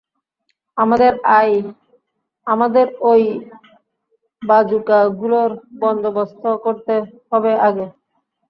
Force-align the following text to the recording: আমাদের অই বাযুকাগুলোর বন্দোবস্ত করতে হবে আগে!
আমাদের 2.47 2.85
অই 3.03 3.23
বাযুকাগুলোর 4.43 5.51
বন্দোবস্ত 5.81 6.43
করতে 6.65 6.95
হবে 7.31 7.51
আগে! 7.67 7.85